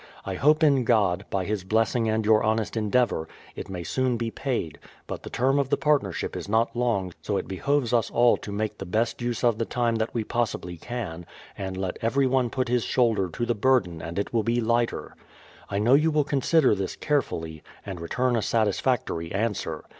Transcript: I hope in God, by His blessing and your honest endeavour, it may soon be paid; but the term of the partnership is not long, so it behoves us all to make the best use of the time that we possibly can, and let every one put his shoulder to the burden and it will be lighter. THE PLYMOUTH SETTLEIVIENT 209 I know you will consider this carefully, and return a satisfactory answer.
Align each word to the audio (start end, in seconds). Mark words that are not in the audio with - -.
I 0.25 0.33
hope 0.33 0.63
in 0.63 0.83
God, 0.83 1.25
by 1.29 1.45
His 1.45 1.63
blessing 1.63 2.09
and 2.09 2.25
your 2.25 2.41
honest 2.43 2.75
endeavour, 2.75 3.27
it 3.55 3.69
may 3.69 3.83
soon 3.83 4.17
be 4.17 4.31
paid; 4.31 4.79
but 5.05 5.21
the 5.21 5.29
term 5.29 5.59
of 5.59 5.69
the 5.69 5.77
partnership 5.77 6.35
is 6.35 6.49
not 6.49 6.75
long, 6.75 7.13
so 7.21 7.37
it 7.37 7.47
behoves 7.47 7.93
us 7.93 8.09
all 8.09 8.35
to 8.37 8.51
make 8.51 8.79
the 8.79 8.85
best 8.87 9.21
use 9.21 9.43
of 9.43 9.59
the 9.59 9.63
time 9.65 9.97
that 9.97 10.11
we 10.11 10.23
possibly 10.23 10.75
can, 10.75 11.27
and 11.55 11.77
let 11.77 11.99
every 12.01 12.25
one 12.25 12.49
put 12.49 12.67
his 12.67 12.83
shoulder 12.83 13.29
to 13.29 13.45
the 13.45 13.53
burden 13.53 14.01
and 14.01 14.17
it 14.17 14.33
will 14.33 14.41
be 14.41 14.59
lighter. 14.59 14.95
THE 14.97 15.03
PLYMOUTH 15.03 15.17
SETTLEIVIENT 15.19 15.83
209 15.83 15.83
I 15.83 15.85
know 15.85 16.01
you 16.01 16.09
will 16.11 16.23
consider 16.23 16.73
this 16.73 16.95
carefully, 16.95 17.61
and 17.85 18.01
return 18.01 18.35
a 18.35 18.41
satisfactory 18.41 19.31
answer. 19.31 19.83